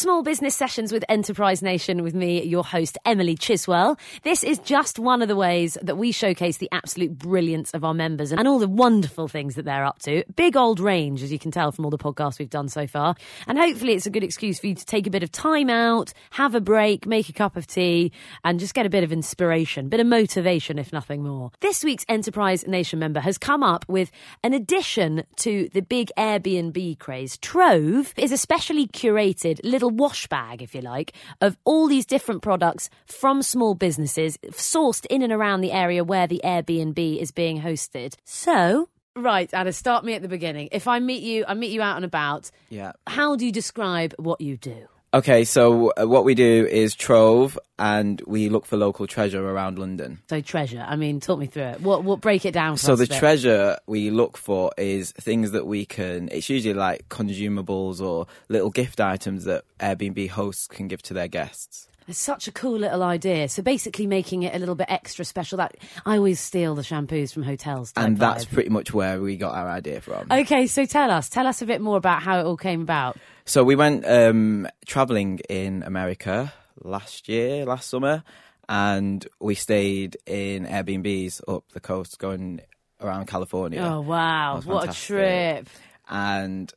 [0.00, 3.98] Small Business Sessions with Enterprise Nation with me, your host, Emily Chiswell.
[4.22, 7.92] This is just one of the ways that we showcase the absolute brilliance of our
[7.92, 10.24] members and all the wonderful things that they're up to.
[10.36, 13.14] Big old range, as you can tell from all the podcasts we've done so far.
[13.46, 16.14] And hopefully it's a good excuse for you to take a bit of time out,
[16.30, 18.10] have a break, make a cup of tea,
[18.42, 21.50] and just get a bit of inspiration, a bit of motivation, if nothing more.
[21.60, 24.10] This week's Enterprise Nation member has come up with
[24.42, 27.36] an addition to the big Airbnb craze.
[27.36, 32.42] Trove is a specially curated little wash bag, if you like, of all these different
[32.42, 37.60] products from small businesses sourced in and around the area where the Airbnb is being
[37.60, 38.14] hosted.
[38.24, 40.68] So, right, Ada, start me at the beginning.
[40.72, 42.50] If I meet you, I meet you out and about.
[42.68, 42.92] Yeah.
[43.06, 44.86] How do you describe what you do?
[45.12, 49.76] Okay, so uh, what we do is Trove, and we look for local treasure around
[49.76, 50.20] London.
[50.28, 50.84] So treasure.
[50.86, 51.80] I mean, talk me through it.
[51.80, 52.04] What?
[52.04, 52.20] What?
[52.20, 52.76] Break it down.
[52.76, 56.28] For So the treasure we look for is things that we can.
[56.30, 61.28] It's usually like consumables or little gift items that Airbnb hosts can give to their
[61.28, 61.88] guests.
[62.08, 63.48] It's such a cool little idea.
[63.48, 65.58] So basically, making it a little bit extra special.
[65.58, 67.92] That I always steal the shampoos from hotels.
[67.96, 68.52] And that's vibe.
[68.54, 70.26] pretty much where we got our idea from.
[70.30, 70.66] okay.
[70.66, 73.16] So tell us, tell us a bit more about how it all came about.
[73.44, 78.22] So we went um, traveling in America last year, last summer,
[78.68, 82.60] and we stayed in Airbnbs up the coast, going
[83.00, 83.80] around California.
[83.80, 84.60] Oh wow!
[84.60, 85.68] What a trip!
[86.10, 86.72] and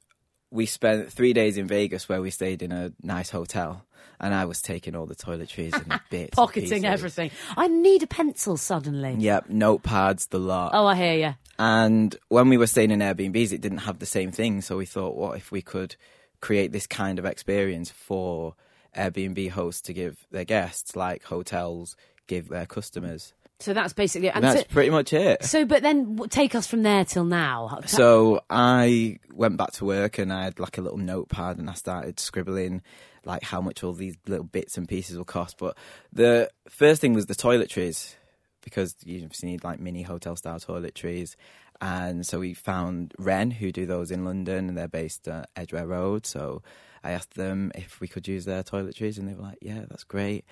[0.53, 3.83] we spent three days in Vegas where we stayed in a nice hotel.
[4.19, 6.83] And I was taking all the toiletries and bits, Pocketing pieces.
[6.85, 7.31] everything.
[7.57, 9.15] I need a pencil suddenly.
[9.17, 10.71] Yep, notepads, the lot.
[10.73, 11.35] Oh, I hear you.
[11.59, 14.61] And when we were staying in Airbnbs, it didn't have the same thing.
[14.61, 15.95] So we thought, what if we could
[16.39, 18.55] create this kind of experience for
[18.95, 23.33] Airbnb hosts to give their guests, like hotels give their customers?
[23.63, 25.43] So that's basically and And that's so, pretty much it.
[25.45, 27.79] so, but then take us from there till now.
[27.85, 31.73] So I went back to work and I had like a little notepad and I
[31.73, 32.81] started scribbling
[33.25, 35.57] like how much all these little bits and pieces will cost.
[35.57, 35.77] But
[36.11, 38.15] the first thing was the toiletries
[38.61, 41.35] because you obviously need like mini hotel style toiletries.
[41.79, 45.87] And so we found Wren who do those in London and they're based at Edgware
[45.87, 46.25] Road.
[46.25, 46.61] So
[47.03, 50.03] I asked them if we could use their toiletries and they were like, yeah, that's
[50.03, 50.45] great.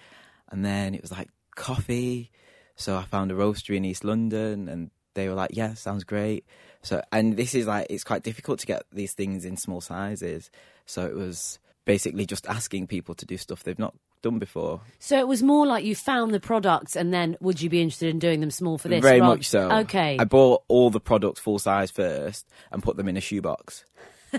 [0.49, 2.31] And then it was like coffee.
[2.81, 6.45] So I found a roastery in East London and they were like, yeah, sounds great.
[6.81, 10.49] So, and this is like, it's quite difficult to get these things in small sizes.
[10.85, 13.93] So it was basically just asking people to do stuff they've not
[14.23, 14.81] done before.
[14.99, 18.09] So it was more like you found the products, and then would you be interested
[18.09, 19.01] in doing them small for this?
[19.01, 19.71] Very rather- much so.
[19.79, 23.83] Okay, I bought all the products full size first and put them in a shoebox.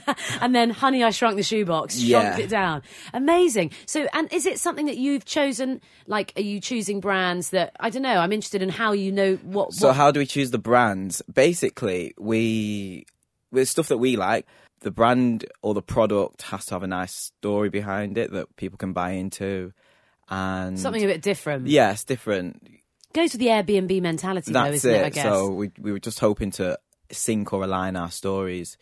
[0.41, 2.39] and then Honey, I Shrunk the Shoebox, shrunk Yeah.
[2.39, 2.83] it down.
[3.13, 3.71] Amazing.
[3.87, 5.81] So, and is it something that you've chosen?
[6.07, 8.17] Like, are you choosing brands that I don't know?
[8.19, 9.73] I'm interested in how you know what.
[9.73, 11.23] So what how do we choose the brands?
[11.33, 13.07] Basically, we
[13.51, 14.47] with stuff that we like.
[14.81, 18.79] The brand or the product has to have a nice story behind it that people
[18.79, 19.73] can buy into,
[20.29, 21.69] and something a bit different.
[21.69, 22.67] Yeah, it's different.
[23.13, 24.97] Goes with the Airbnb mentality, though, That's isn't it.
[25.03, 25.05] it?
[25.05, 25.25] I guess.
[25.25, 26.79] So we we were just hoping to
[27.13, 28.77] sync or align our stories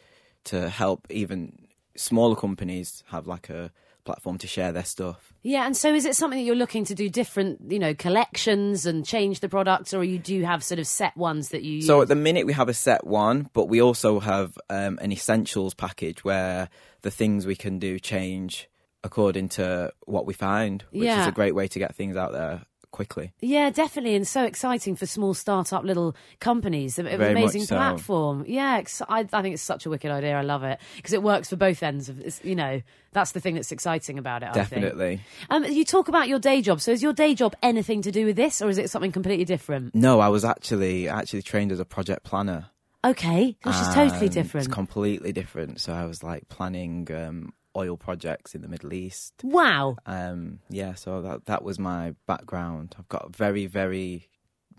[0.45, 3.71] to help even smaller companies have like a
[4.05, 5.34] platform to share their stuff.
[5.43, 8.87] Yeah, and so is it something that you're looking to do different, you know, collections
[8.87, 11.87] and change the products, or you do have sort of set ones that you use?
[11.87, 15.12] So at the minute we have a set one, but we also have um, an
[15.12, 16.69] essentials package where
[17.03, 18.69] the things we can do change
[19.05, 21.21] according to what we find, which Yeah.
[21.21, 23.33] is a great way to get things out there quickly.
[23.41, 26.99] yeah, definitely, and so exciting for small startup little companies.
[26.99, 27.77] An Very amazing so.
[27.77, 28.45] platform.
[28.47, 30.37] Yeah, ex- I, I think it's such a wicked idea.
[30.37, 32.21] I love it because it works for both ends of.
[32.21, 34.50] It's, you know, that's the thing that's exciting about it.
[34.50, 34.83] I think.
[34.83, 35.21] Definitely.
[35.49, 36.81] Um, you talk about your day job.
[36.81, 39.45] So is your day job anything to do with this, or is it something completely
[39.45, 39.95] different?
[39.95, 42.71] No, I was actually actually trained as a project planner.
[43.03, 44.67] Okay, which is totally different.
[44.67, 45.81] It's completely different.
[45.81, 49.34] So I was like planning um, oil projects in the Middle East.
[49.42, 49.97] wow.
[50.06, 52.94] Um, yeah, so that that was my background.
[52.98, 54.28] I've got a very very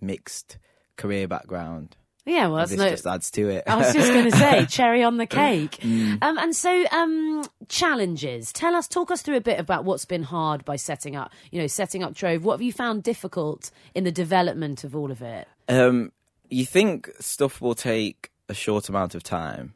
[0.01, 0.57] mixed
[0.97, 1.95] career background.
[2.23, 3.63] Yeah, well, that's this no, just adds to it.
[3.65, 5.79] I was just going to say cherry on the cake.
[5.91, 6.21] Mm.
[6.21, 8.53] Um, and so, um, challenges.
[8.53, 11.31] Tell us, talk us through a bit about what's been hard by setting up.
[11.51, 12.45] You know, setting up Trove.
[12.45, 15.47] What have you found difficult in the development of all of it?
[15.67, 16.11] um,
[16.49, 19.73] you think stuff will take a short amount of time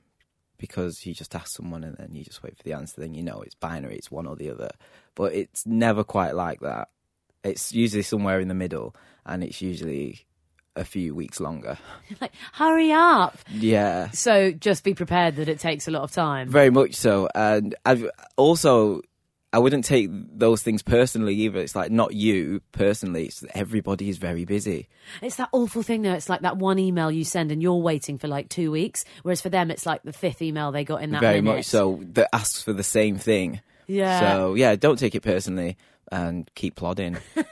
[0.58, 3.02] because you just ask someone and then you just wait for the answer.
[3.02, 4.70] Then you know it's binary, it's one or the other.
[5.16, 6.90] But it's never quite like that.
[7.44, 10.26] It's usually somewhere in the middle, and it's usually
[10.76, 11.78] a few weeks longer.
[12.22, 13.38] Like, hurry up.
[13.52, 14.10] Yeah.
[14.12, 16.50] So just be prepared that it takes a lot of time.
[16.50, 17.28] Very much so.
[17.36, 19.02] And I've also,
[19.56, 21.60] I wouldn't take those things personally either.
[21.60, 24.90] It's like not you personally, it's everybody is very busy.
[25.22, 26.12] It's that awful thing though.
[26.12, 29.40] It's like that one email you send and you're waiting for like two weeks, whereas
[29.40, 31.60] for them it's like the fifth email they got in that very minute.
[31.60, 32.02] much so.
[32.02, 33.62] That asks for the same thing.
[33.88, 34.20] Yeah.
[34.20, 35.78] So yeah, don't take it personally
[36.12, 37.18] and keep plodding.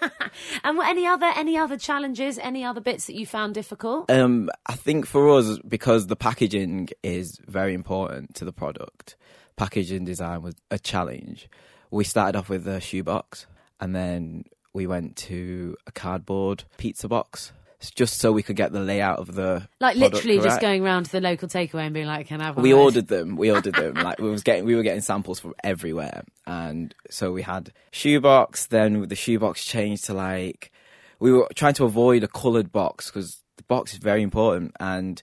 [0.64, 2.40] And what, any other any other challenges?
[2.40, 4.10] Any other bits that you found difficult?
[4.10, 9.16] Um, I think for us, because the packaging is very important to the product,
[9.58, 11.48] packaging design was a challenge.
[11.94, 13.46] We started off with a shoebox,
[13.80, 17.54] and then we went to a cardboard pizza box,
[17.96, 21.12] just so we could get the layout of the Like literally just going around to
[21.12, 23.36] the local takeaway and being like, "Can I have one?" we ordered them.
[23.36, 23.94] We ordered them.
[23.96, 28.66] like we was getting, we were getting samples from everywhere, and so we had shoebox.
[28.66, 30.72] Then the shoebox changed to like
[31.20, 35.22] we were trying to avoid a coloured box because the box is very important, and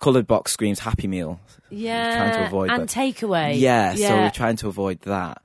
[0.00, 1.40] coloured box screams Happy Meal.
[1.70, 2.88] Yeah, trying to avoid and that.
[2.88, 3.58] takeaway.
[3.58, 5.42] Yeah, so we're trying to avoid that.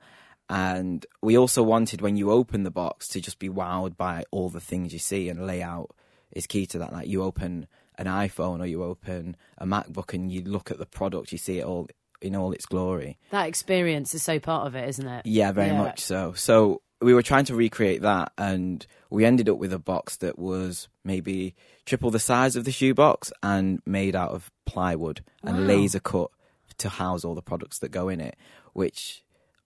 [0.54, 4.50] And we also wanted when you open the box to just be wowed by all
[4.50, 5.90] the things you see and layout
[6.30, 6.92] is key to that.
[6.92, 7.66] Like you open
[7.98, 11.58] an iPhone or you open a MacBook and you look at the product, you see
[11.58, 11.88] it all
[12.22, 13.18] in all its glory.
[13.30, 15.26] that experience is so part of it, isn't it?
[15.26, 15.78] Yeah, very Yeah.
[15.78, 16.32] much so.
[16.34, 20.38] So we were trying to recreate that and we ended up with a box that
[20.38, 25.98] was maybe triple the size of the shoebox and made out of plywood and laser
[26.00, 26.30] cut
[26.78, 28.36] to house all the products that go in it,
[28.72, 29.22] which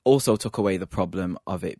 [0.08, 1.78] also took away the problem of it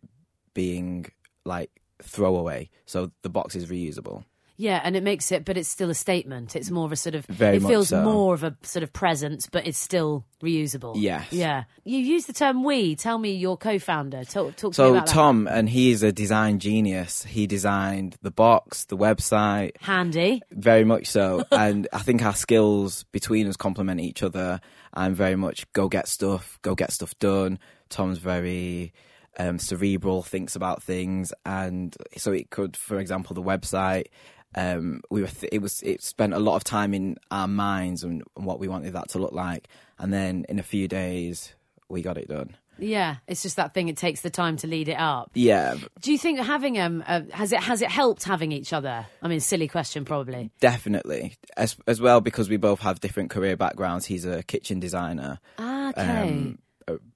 [0.53, 1.07] being
[1.47, 1.71] like
[2.03, 2.69] throwaway.
[2.85, 4.25] So the box is reusable.
[4.61, 6.57] Yeah, and it makes it, but it's still a statement.
[6.57, 7.25] It's more of a sort of.
[7.27, 8.03] Very it feels so.
[8.03, 10.95] more of a sort of presence, but it's still reusable.
[10.97, 11.33] Yes.
[11.33, 11.63] Yeah.
[11.85, 14.25] You use the term "we." Tell me, your co-founder.
[14.25, 15.13] Talk, talk to me So about that.
[15.13, 17.23] Tom, and he's a design genius.
[17.23, 20.43] He designed the box, the website, Handy.
[20.51, 21.45] Very much so.
[21.53, 24.61] and I think our skills between us complement each other.
[24.93, 27.61] I'm very much go get stuff, go get stuff done.
[27.91, 28.93] Tom's very
[29.39, 31.33] um, cerebral, thinks about things.
[31.47, 34.07] And so it could, for example, the website.
[34.55, 38.03] Um, we were th- it was it spent a lot of time in our minds
[38.03, 39.69] and, and what we wanted that to look like,
[39.99, 41.55] and then in a few days
[41.89, 42.57] we got it done.
[42.81, 43.89] Yeah, it's just that thing.
[43.89, 45.33] It takes the time to lead it up.
[45.35, 49.05] Yeah, Do you think having um uh, has it has it helped having each other?
[49.21, 50.51] I mean, silly question, probably.
[50.61, 54.07] definitely as as well because we both have different career backgrounds.
[54.07, 55.41] He's a kitchen designer.
[55.59, 56.03] Ah, okay.
[56.03, 56.59] um,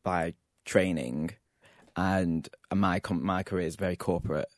[0.03, 1.31] by training,
[1.97, 4.49] and my my career is very corporate.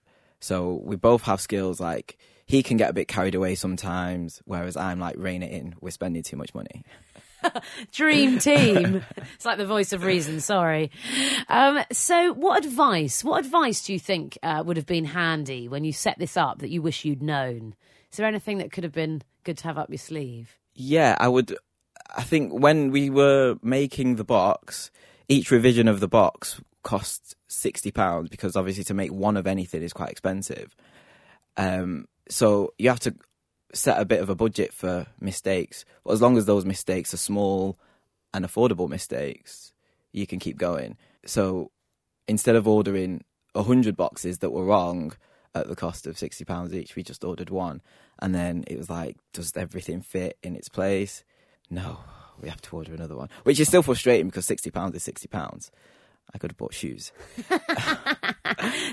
[0.41, 1.81] So we both have skills.
[1.81, 5.75] Like he can get a bit carried away sometimes, whereas I'm like rein it in.
[5.81, 6.85] We're spending too much money.
[7.93, 9.05] Dream team.
[9.35, 10.41] it's like the voice of reason.
[10.41, 10.91] Sorry.
[11.49, 13.25] Um, so, what advice?
[13.25, 16.59] What advice do you think uh, would have been handy when you set this up
[16.61, 17.75] that you wish you'd known?
[18.11, 20.59] Is there anything that could have been good to have up your sleeve?
[20.75, 21.57] Yeah, I would.
[22.17, 24.91] I think when we were making the box,
[25.29, 29.83] each revision of the box cost sixty pounds because obviously to make one of anything
[29.83, 30.77] is quite expensive.
[31.57, 33.15] Um, so you have to
[33.73, 35.85] set a bit of a budget for mistakes.
[36.05, 37.79] But as long as those mistakes are small
[38.33, 39.73] and affordable mistakes,
[40.13, 40.97] you can keep going.
[41.27, 41.71] So
[42.27, 43.25] instead of ordering
[43.55, 45.13] a hundred boxes that were wrong
[45.55, 47.81] at the cost of sixty pounds each, we just ordered one,
[48.19, 51.25] and then it was like, does everything fit in its place?
[51.71, 51.99] No,
[52.41, 55.29] we have to order another one, which is still frustrating because sixty pounds is sixty
[55.29, 55.71] pounds.
[56.33, 57.13] I could have bought shoes.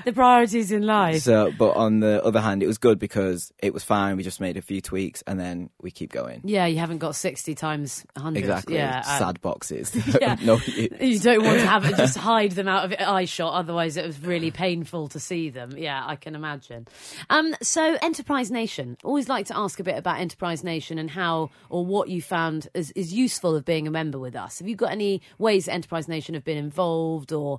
[0.06, 1.22] The priorities in life.
[1.22, 4.18] So, but on the other hand, it was good because it was fine.
[4.18, 6.42] We just made a few tweaks and then we keep going.
[6.44, 8.40] yeah, you haven't got 60 times 100.
[8.40, 8.76] Exactly.
[8.76, 9.02] Yeah.
[9.02, 9.96] Sad boxes.
[10.22, 10.38] yeah.
[10.42, 10.60] no.
[10.66, 14.06] You don't want to have it just hide them out of eye shot, otherwise it
[14.06, 15.78] was really painful to see them.
[15.78, 16.88] Yeah, I can imagine.
[17.30, 21.50] Um, so Enterprise Nation, always like to ask a bit about Enterprise Nation and how
[21.70, 24.60] or what you found is, is useful of being a member with us.
[24.60, 27.58] Have you got any ways Enterprise Nation have been involved or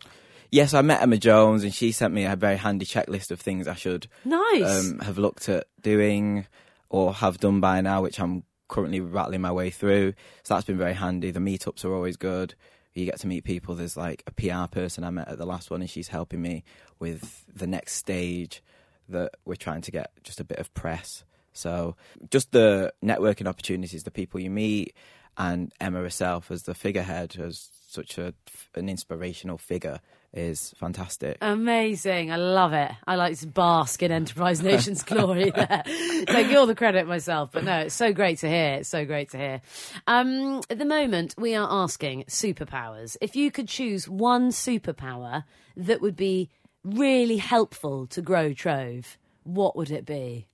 [0.51, 3.67] Yes, I met Emma Jones and she sent me a very handy checklist of things
[3.67, 4.63] I should nice?
[4.91, 6.47] um, have looked at doing
[6.91, 10.13] or have done by now, which I'm currently rattling my way through.
[10.43, 11.31] So that's been very handy.
[11.31, 12.55] The meetups are always good.
[12.93, 13.75] You get to meet people.
[13.75, 16.65] There's like a PR person I met at the last one, and she's helping me
[16.99, 18.63] with the next stage
[19.09, 21.25] that we're trying to get just a bit of press.
[21.55, 21.97] So
[22.31, 24.95] just the networking opportunities, the people you meet,
[25.37, 28.35] and Emma herself as the figurehead, as such a
[28.75, 30.01] an inspirational figure,
[30.33, 31.37] is fantastic.
[31.41, 32.33] Amazing.
[32.33, 32.91] I love it.
[33.07, 35.83] I like to bask in Enterprise Nation's glory there.
[36.27, 37.51] Take all the credit myself.
[37.53, 38.75] But no, it's so great to hear.
[38.75, 39.61] It's so great to hear.
[40.07, 43.17] Um, at the moment, we are asking superpowers.
[43.21, 45.45] If you could choose one superpower
[45.77, 46.49] that would be
[46.85, 50.47] really helpful to grow Trove, what would it be?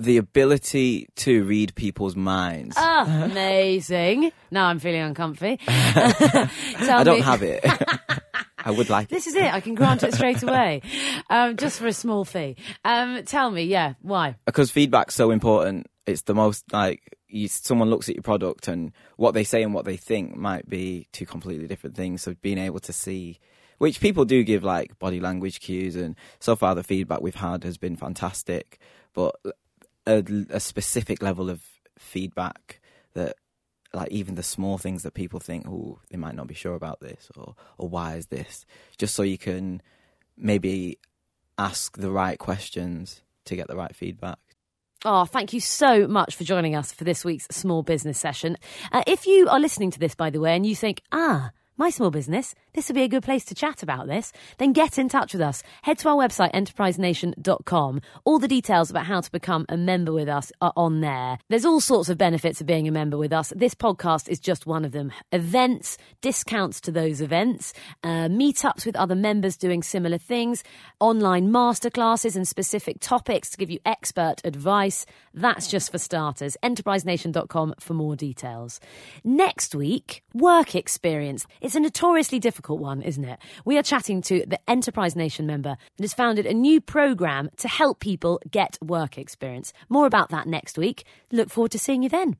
[0.00, 2.76] The ability to read people's minds.
[2.78, 4.32] Ah, amazing.
[4.50, 5.58] Now I'm feeling uncomfy.
[5.68, 7.64] I don't have it.
[8.58, 9.14] I would like it.
[9.14, 9.52] This is it.
[9.52, 10.82] I can grant it straight away,
[11.30, 12.56] um, just for a small fee.
[12.84, 14.36] Um, tell me, yeah, why?
[14.44, 15.86] because feedback's so important.
[16.06, 19.72] It's the most like you, someone looks at your product and what they say and
[19.72, 22.22] what they think might be two completely different things.
[22.22, 23.38] So being able to see
[23.78, 27.64] which people do give like body language cues, and so far the feedback we've had
[27.64, 28.78] has been fantastic.
[29.14, 29.36] But
[30.06, 31.62] a, a specific level of
[31.98, 32.80] feedback
[33.14, 33.36] that
[33.92, 37.00] like even the small things that people think, oh, they might not be sure about
[37.00, 38.64] this, or or why is this?
[38.98, 39.82] Just so you can
[40.36, 40.98] maybe
[41.58, 44.38] ask the right questions to get the right feedback.
[45.04, 48.58] Oh, thank you so much for joining us for this week's small business session.
[48.92, 51.88] Uh, if you are listening to this, by the way, and you think, ah, my
[51.88, 55.08] small business, this would be a good place to chat about this, then get in
[55.08, 55.62] touch with us.
[55.82, 58.00] Head to our website, enterprisenation.com.
[58.24, 61.38] All the details about how to become a member with us are on there.
[61.48, 63.52] There's all sorts of benefits of being a member with us.
[63.56, 65.12] This podcast is just one of them.
[65.32, 67.72] Events, discounts to those events,
[68.04, 70.62] uh, meetups with other members doing similar things,
[71.00, 75.06] online masterclasses and specific topics to give you expert advice.
[75.34, 76.56] That's just for starters.
[76.62, 78.80] Enterprisenation.com for more details.
[79.24, 81.46] Next week, work experience.
[81.60, 83.38] It's a notoriously difficult one, isn't it?
[83.64, 87.68] We are chatting to the Enterprise Nation member that has founded a new program to
[87.68, 89.72] help people get work experience.
[89.88, 91.04] More about that next week.
[91.32, 92.36] Look forward to seeing you then.